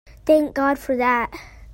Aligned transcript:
Thank 0.25 0.55
God 0.55 0.79
for 0.79 0.95
that! 0.97 1.31